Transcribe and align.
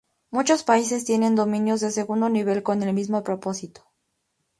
Muchos 0.31 0.63
países 0.63 1.05
tienen 1.05 1.35
dominios 1.35 1.79
de 1.81 1.91
segundo 1.91 2.27
nivel 2.27 2.63
con 2.63 2.81
el 2.81 2.91
mismo 2.91 3.23
propósito. 3.23 3.83